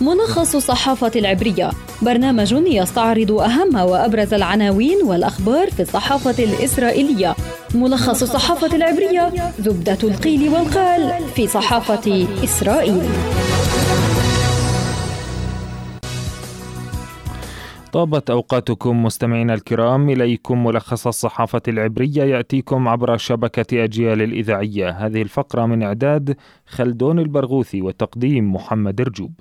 ملخص 0.00 0.54
الصحافة 0.54 1.10
العبرية. 1.16 1.70
برنامج 2.02 2.52
يستعرض 2.52 3.32
أهم 3.32 3.74
وأبرز 3.74 4.34
العناوين 4.34 5.02
والأخبار 5.04 5.70
في 5.70 5.82
الصحافة 5.82 6.44
الإسرائيلية. 6.44 7.34
ملخص 7.74 8.22
الصحافة 8.22 8.76
العبرية 8.76 9.32
زبدة 9.58 9.98
القيل 10.02 10.48
والقال 10.48 11.28
في 11.34 11.46
صحافة 11.46 12.26
إسرائيل. 12.44 13.02
طابت 17.92 18.30
أوقاتكم 18.30 19.02
مستمعينا 19.02 19.54
الكرام 19.54 20.10
إليكم 20.10 20.64
ملخص 20.64 21.06
الصحافة 21.06 21.62
العبرية 21.68 22.22
يأتيكم 22.22 22.88
عبر 22.88 23.16
شبكة 23.16 23.84
أجيال 23.84 24.22
الإذاعية. 24.22 24.90
هذه 24.90 25.22
الفقرة 25.22 25.66
من 25.66 25.82
إعداد 25.82 26.36
خلدون 26.66 27.18
البرغوثي 27.18 27.82
وتقديم 27.82 28.54
محمد 28.54 29.00
رجوب. 29.00 29.32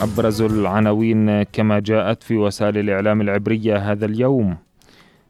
أبرز 0.00 0.42
العناوين 0.42 1.42
كما 1.42 1.78
جاءت 1.78 2.22
في 2.22 2.36
وسائل 2.36 2.78
الإعلام 2.78 3.20
العبرية 3.20 3.76
هذا 3.76 4.06
اليوم. 4.06 4.56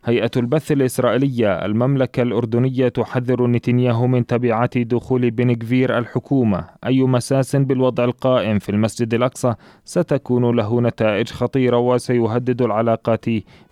هيئة 0.05 0.31
البث 0.37 0.73
الإسرائيلية 0.73 1.65
المملكة 1.65 2.23
الأردنية 2.23 2.89
تحذر 2.89 3.47
نتنياهو 3.47 4.07
من 4.07 4.27
تبعات 4.27 4.79
دخول 4.79 5.31
بنكفير 5.31 5.99
الحكومة. 5.99 6.65
أي 6.87 7.03
مساس 7.03 7.57
بالوضع 7.57 8.05
القائم 8.05 8.59
في 8.59 8.69
المسجد 8.69 9.15
الأقصى؟ 9.15 9.55
ستكون 9.85 10.57
له 10.57 10.81
نتائج 10.81 11.29
خطيرة 11.29 11.79
وسيهدد 11.79 12.63
العلاقات 12.63 13.25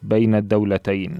بين 0.02 0.34
الدولتين. 0.34 1.16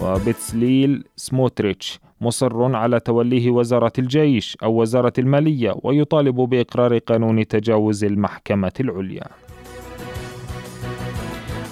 وبتسليل 0.00 1.04
سموتريتش. 1.16 2.00
مصر 2.22 2.76
على 2.76 3.00
توليه 3.00 3.50
وزارة 3.50 3.92
الجيش 3.98 4.56
أو 4.62 4.80
وزارة 4.80 5.12
المالية 5.18 5.74
ويطالب 5.82 6.34
بإقرار 6.34 6.98
قانون 6.98 7.48
تجاوز 7.48 8.04
المحكمة 8.04 8.72
العليا. 8.80 9.24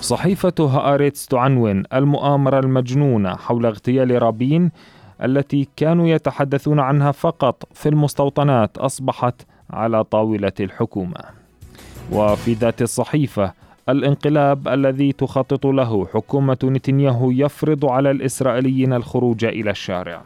صحيفة 0.01 0.55
هآرتس 0.59 1.27
تعنون 1.27 1.83
المؤامرة 1.95 2.59
المجنونة 2.59 3.37
حول 3.37 3.67
اغتيال 3.67 4.23
رابين 4.23 4.71
التي 5.23 5.69
كانوا 5.77 6.09
يتحدثون 6.09 6.81
عنها 6.81 7.13
فقط 7.13 7.69
في 7.75 7.89
المستوطنات 7.89 8.79
أصبحت 8.79 9.43
على 9.71 10.05
طاولة 10.05 10.53
الحكومة. 10.61 11.21
وفي 12.13 12.53
ذات 12.53 12.83
الصحيفة 12.83 13.53
الانقلاب 13.91 14.69
الذي 14.69 15.13
تخطط 15.13 15.67
له 15.67 16.07
حكومة 16.15 16.59
نتنياهو 16.65 17.31
يفرض 17.31 17.87
على 17.87 18.11
الإسرائيليين 18.11 18.93
الخروج 18.93 19.45
إلى 19.45 19.71
الشارع. 19.71 20.23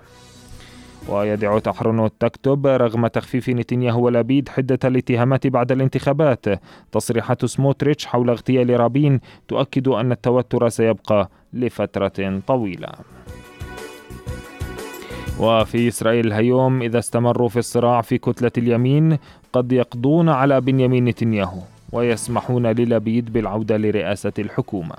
ويدعو 1.09 1.59
تحرنوت 1.59 2.12
تكتب 2.21 2.67
رغم 2.67 3.06
تخفيف 3.06 3.48
نتنياهو 3.48 4.05
ولبيد 4.05 4.48
حدة 4.48 4.79
الاتهامات 4.84 5.47
بعد 5.47 5.73
الانتخابات. 5.73 6.45
تصريحات 6.93 7.45
سموتريتش 7.45 8.06
حول 8.06 8.31
اغتيال 8.31 8.81
رابين 8.81 9.21
تؤكد 9.48 9.89
أن 9.89 10.12
التوتر 10.12 10.69
سيبقى 10.69 11.31
لفترة 11.53 12.41
طويلة. 12.47 12.89
وفي 15.41 15.89
إسرائيل 15.89 16.33
هيوم 16.33 16.83
إذا 16.83 16.99
استمروا 16.99 17.49
في 17.49 17.59
الصراع 17.59 18.01
في 18.01 18.19
كتلة 18.19 18.53
اليمين 18.59 19.19
قد 19.53 19.73
يقضون 19.73 20.28
على 20.28 20.61
بنيامين 20.61 21.05
نتنياهو. 21.05 21.61
ويسمحون 21.95 22.67
للبيد 22.67 23.33
بالعودة 23.33 23.77
لرئاسة 23.77 24.33
الحكومة. 24.39 24.97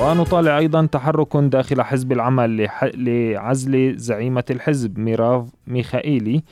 ونطالع 0.00 0.58
أيضا 0.58 0.86
تحرك 0.86 1.36
داخل 1.36 1.82
حزب 1.82 2.12
العمل 2.12 2.68
لعزل 2.94 3.96
زعيمة 3.96 4.44
الحزب 4.50 4.98
ميراف 4.98 5.44
ميخائيلي 5.66 6.42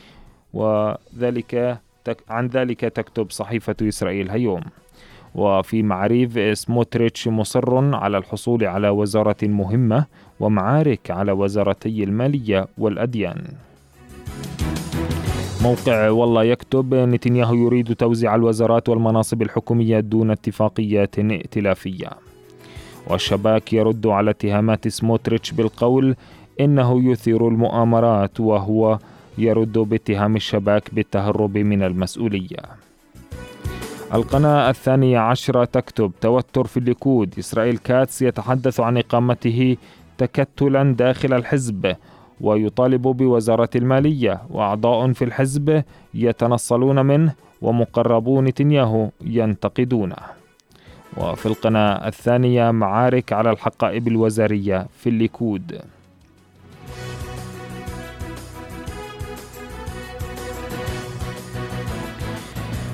وذلك 0.52 1.78
عن 2.28 2.46
ذلك 2.46 2.80
تكتب 2.80 3.30
صحيفة 3.30 3.76
إسرائيل 3.82 4.30
هيوم. 4.30 4.60
وفي 5.34 5.82
معاريف 5.82 6.58
سموتريتش 6.58 7.28
مصر 7.28 7.94
على 7.94 8.18
الحصول 8.18 8.64
على 8.64 8.88
وزارة 8.88 9.36
مهمة 9.42 10.04
ومعارك 10.40 11.10
على 11.10 11.32
وزارتي 11.32 12.04
المالية 12.04 12.68
والأديان. 12.78 13.44
موقع 15.62 16.10
والا 16.10 16.44
يكتب 16.44 16.94
نتنياهو 16.94 17.54
يريد 17.54 17.94
توزيع 17.94 18.34
الوزارات 18.34 18.88
والمناصب 18.88 19.42
الحكومية 19.42 20.00
دون 20.00 20.30
اتفاقيات 20.30 21.18
ائتلافية. 21.18 22.10
والشباك 23.06 23.72
يرد 23.72 24.06
على 24.06 24.30
اتهامات 24.30 24.88
سموتريتش 24.88 25.52
بالقول 25.52 26.16
إنه 26.60 27.10
يثير 27.10 27.48
المؤامرات 27.48 28.40
وهو 28.40 28.98
يرد 29.38 29.78
باتهام 29.78 30.36
الشباك 30.36 30.94
بالتهرب 30.94 31.58
من 31.58 31.82
المسؤولية. 31.82 32.62
القناة 34.14 34.70
الثانية 34.70 35.18
عشرة 35.18 35.64
تكتب 35.64 36.12
توتر 36.20 36.66
في 36.66 36.76
الليكود. 36.76 37.34
إسرائيل 37.38 37.78
كاتس 37.78 38.22
يتحدث 38.22 38.80
عن 38.80 38.96
إقامته 38.98 39.76
تكتلا 40.18 40.94
داخل 40.94 41.32
الحزب. 41.32 41.96
ويطالب 42.40 43.02
بوزارة 43.02 43.70
المالية 43.76 44.42
وأعضاء 44.50 45.12
في 45.12 45.24
الحزب 45.24 45.82
يتنصلون 46.14 47.06
منه 47.06 47.34
ومقربو 47.62 48.40
نتنياهو 48.42 49.08
ينتقدونه. 49.24 50.16
وفي 51.16 51.46
القناة 51.46 52.08
الثانية 52.08 52.70
معارك 52.70 53.32
على 53.32 53.50
الحقائب 53.50 54.08
الوزارية 54.08 54.86
في 54.98 55.08
الليكود. 55.08 55.80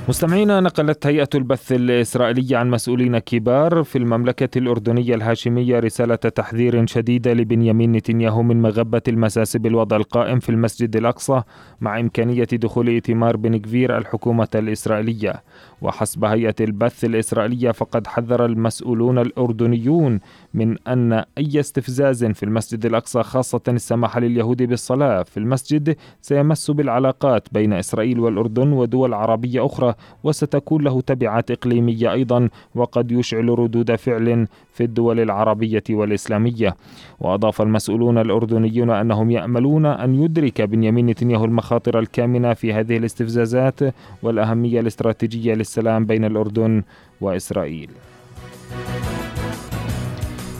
مستمعينا 0.09 0.61
نقلت 0.61 1.07
هيئة 1.07 1.29
البث 1.35 1.73
الإسرائيلية 1.73 2.57
عن 2.57 2.71
مسؤولين 2.71 3.19
كبار 3.19 3.83
في 3.83 3.99
المملكة 3.99 4.59
الأردنية 4.59 5.15
الهاشمية 5.15 5.79
رسالة 5.79 6.15
تحذير 6.15 6.87
شديدة 6.87 7.33
لبنيامين 7.33 7.93
نتنياهو 7.93 8.43
من 8.43 8.63
مغبة 8.63 9.03
المساس 9.09 9.57
بالوضع 9.57 9.97
القائم 9.97 10.39
في 10.39 10.49
المسجد 10.49 10.97
الأقصى 10.97 11.43
مع 11.81 12.01
إمكانية 12.01 12.45
دخول 12.53 12.97
إتمار 12.97 13.37
بن 13.37 13.57
كفير 13.57 13.99
الحكومة 13.99 14.49
الإسرائيلية. 14.55 15.43
وحسب 15.83 16.25
هيئة 16.25 16.55
البث 16.61 17.05
الإسرائيلية 17.05 17.71
فقد 17.71 18.07
حذر 18.07 18.45
المسؤولون 18.45 19.19
الأردنيون 19.19 20.21
من 20.55 20.77
أن 20.89 21.13
أي 21.13 21.61
استفزاز 21.61 22.25
في 22.25 22.43
المسجد 22.43 22.87
الأقصى 22.87 23.23
خاصة 23.23 23.61
السماح 23.69 24.19
لليهود 24.19 24.63
بالصلاة 24.63 25.23
في 25.23 25.37
المسجد 25.37 25.97
سيمس 26.21 26.71
بالعلاقات 26.71 27.49
بين 27.53 27.73
إسرائيل 27.73 28.21
والأردن 28.21 28.73
ودول 28.73 29.15
عربية 29.15 29.67
أخرى 29.67 29.94
وستكون 30.25 30.83
له 30.85 31.01
تبعات 31.01 31.51
إقليمية 31.51 32.13
أيضا 32.13 32.49
وقد 32.75 33.13
يشعل 33.13 33.59
ردود 33.59 33.95
فعل 33.95 34.47
في 34.73 34.85
الدول 34.85 35.21
العربية 35.21 35.83
والإسلامية. 35.91 36.77
وأضاف 37.21 37.63
المسؤولون 37.63 38.19
الأردنيون 38.19 38.91
أنهم 38.91 39.31
يأملون 39.31 39.87
أن 39.87 40.15
يدرك 40.15 40.63
بنيامين 40.63 41.07
نتنياهو 41.07 41.45
المخاطر 41.45 41.99
الكامنة 41.99 42.55
في 42.55 42.73
هذه 42.73 42.97
الاستفزازات 42.97 43.81
والأهمية 44.23 44.81
الاستراتيجية 44.81 45.55
للسلام 45.55 46.05
بين 46.05 46.25
الأردن 46.25 46.83
وإسرائيل. 47.21 47.91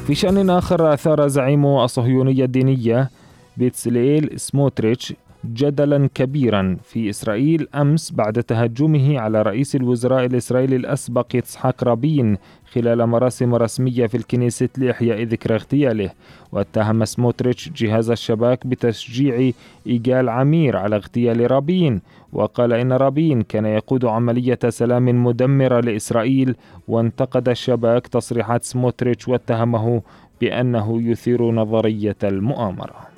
في 0.07 0.15
شأن 0.15 0.51
آخر 0.51 0.95
أثار 0.95 1.29
زعيم 1.29 1.67
الصهيونية 1.67 2.45
الدينية 2.45 3.11
بيتسليل 3.57 4.31
سموتريتش 4.37 5.15
جدلا 5.53 6.09
كبيرا 6.15 6.77
في 6.85 7.11
إسرائيل 7.11 7.69
أمس 7.75 8.13
بعد 8.13 8.43
تهجمه 8.43 9.19
على 9.19 9.43
رئيس 9.43 9.77
الوزراء 9.77 10.25
الإسرائيلي 10.25 10.77
الأسبق 10.77 11.27
يتسحاق 11.35 11.85
رابين 11.85 12.37
خلال 12.73 13.07
مراسم 13.07 13.55
رسمية 13.55 14.07
في 14.07 14.17
الكنيسة 14.17 14.69
لإحياء 14.79 15.23
ذكرى 15.23 15.55
اغتياله. 15.55 16.11
واتهم 16.53 17.05
سموتريتش 17.05 17.69
جهاز 17.69 18.11
الشباك 18.11 18.67
بتشجيع 18.67 19.51
إيجال 19.87 20.29
عمير 20.29 20.77
على 20.77 20.97
اغتيال 20.97 21.51
رابين 21.51 22.01
وقال 22.33 22.73
إن 22.73 22.93
رابين 22.93 23.43
كان 23.43 23.67
يقود 23.67 24.05
عملية 24.05 24.59
سلام 24.69 25.25
مدمرة 25.25 25.81
لإسرائيل 25.81 26.57
وانتقد 26.89 27.49
الشباك 27.49 28.07
تصريحات 28.07 28.65
سموتريتش 28.65 29.29
واتهمه 29.29 30.03
بأنه 30.41 31.03
يثير 31.03 31.51
نظرية 31.51 32.17
المؤامرة. 32.25 33.14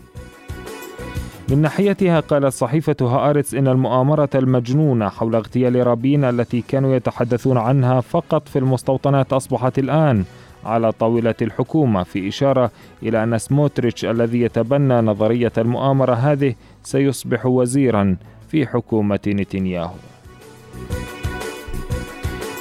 من 1.48 1.62
ناحيتها 1.62 2.20
قالت 2.20 2.46
صحيفة 2.46 2.96
هآرتس 3.00 3.54
إن 3.54 3.68
المؤامرة 3.68 4.28
المجنونة 4.34 5.08
حول 5.08 5.34
اغتيال 5.34 5.86
رابين 5.86 6.24
التي 6.24 6.64
كانوا 6.68 6.94
يتحدثون 6.94 7.58
عنها 7.58 8.00
فقط 8.00 8.48
في 8.48 8.58
المستوطنات 8.58 9.32
أصبحت 9.32 9.78
الآن 9.78 10.24
على 10.64 10.92
طاولة 10.92 11.34
الحكومة 11.42 12.02
في 12.02 12.28
إشارة 12.28 12.70
إلى 13.02 13.22
أن 13.22 13.38
سموتريتش 13.38 14.04
الذي 14.04 14.40
يتبنى 14.40 15.00
نظرية 15.00 15.52
المؤامرة 15.58 16.14
هذه 16.14 16.54
سيصبح 16.82 17.46
وزيرا 17.46 18.16
في 18.48 18.66
حكومة 18.66 19.20
نتنياهو. 19.26 20.15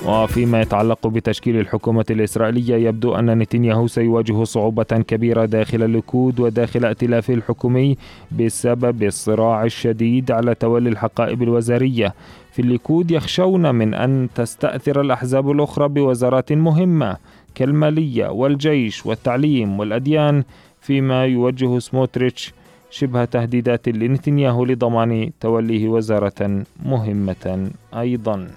وفيما 0.08 0.62
يتعلق 0.62 1.08
بتشكيل 1.08 1.60
الحكومة 1.60 2.06
الإسرائيلية 2.10 2.76
يبدو 2.88 3.16
أن 3.16 3.40
نتنياهو 3.40 3.88
سيواجه 3.88 4.44
صعوبة 4.44 4.84
كبيرة 4.84 5.46
داخل 5.46 5.84
الليكود 5.84 6.40
وداخل 6.40 6.86
ائتلافه 6.86 7.34
الحكومي 7.34 7.98
بسبب 8.32 9.04
الصراع 9.04 9.64
الشديد 9.64 10.32
على 10.32 10.56
تولي 10.56 10.90
الحقائب 10.90 11.44
الوزارية. 11.44 12.14
في 12.52 12.62
الليكود 12.62 13.12
يخشون 13.12 13.76
من 13.76 13.94
أن 13.94 14.28
تستأثر 14.36 15.02
الأحزاب 15.02 15.52
الأخرى 15.52 15.88
بوزارات 15.88 16.54
مهمة 16.54 17.18
كالمالية 17.56 18.28
والجيش 18.28 19.06
والتعليم 19.06 19.80
والأديان 19.80 20.44
فيما 20.82 21.26
يوجه 21.26 21.80
سموتريتش 21.80 22.54
شبه 22.92 23.26
تهديدات 23.26 23.90
لنتنياهو 23.90 24.66
لضمان 24.66 25.32
توليه 25.42 25.88
وزارة 25.88 26.64
مهمة 26.86 27.70
أيضا. 27.94 28.48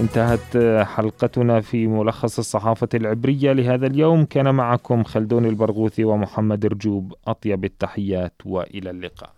انتهت 0.00 0.56
حلقتنا 0.86 1.60
في 1.60 1.86
ملخص 1.86 2.38
الصحافة 2.38 2.88
العبرية 2.94 3.52
لهذا 3.52 3.86
اليوم. 3.86 4.24
كان 4.24 4.54
معكم 4.54 5.02
خلدون 5.04 5.44
البرغوثي 5.44 6.04
ومحمد 6.04 6.66
رجوب. 6.66 7.14
أطيب 7.26 7.64
التحيات 7.64 8.32
وإلى 8.44 8.90
اللقاء. 8.90 9.30